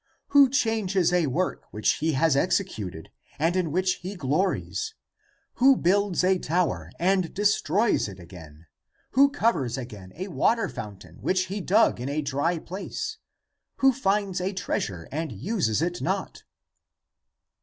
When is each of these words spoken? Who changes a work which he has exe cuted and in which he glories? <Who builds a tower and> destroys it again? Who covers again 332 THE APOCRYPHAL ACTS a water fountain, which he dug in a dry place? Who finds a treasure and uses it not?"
Who 0.29 0.49
changes 0.49 1.13
a 1.13 1.27
work 1.27 1.65
which 1.69 1.97
he 1.99 2.13
has 2.13 2.35
exe 2.35 2.61
cuted 2.63 3.09
and 3.37 3.55
in 3.55 3.71
which 3.71 3.97
he 3.97 4.15
glories? 4.15 4.95
<Who 5.57 5.75
builds 5.75 6.23
a 6.23 6.39
tower 6.39 6.89
and> 6.97 7.31
destroys 7.35 8.07
it 8.07 8.19
again? 8.19 8.65
Who 9.11 9.29
covers 9.29 9.77
again 9.77 10.09
332 10.09 10.17
THE 10.17 10.25
APOCRYPHAL 10.25 10.51
ACTS 10.51 10.57
a 10.57 10.59
water 10.59 10.73
fountain, 10.73 11.21
which 11.21 11.45
he 11.45 11.61
dug 11.61 11.99
in 12.01 12.09
a 12.09 12.23
dry 12.23 12.57
place? 12.57 13.17
Who 13.75 13.93
finds 13.93 14.41
a 14.41 14.53
treasure 14.53 15.07
and 15.11 15.31
uses 15.31 15.83
it 15.83 16.01
not?" 16.01 16.45